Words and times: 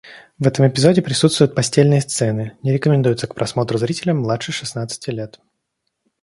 В 0.39 0.47
этом 0.47 0.67
эпизоде 0.67 1.03
присутствуют 1.03 1.53
постельные 1.53 2.01
сцены, 2.01 2.57
не 2.63 2.73
рекомендуется 2.73 3.27
к 3.27 3.35
просмотру 3.35 3.77
зрителям 3.77 4.17
младше 4.21 4.51
шестнадцати 4.51 5.11
лет. 5.11 5.39